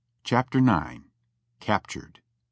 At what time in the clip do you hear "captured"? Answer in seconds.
1.59-2.21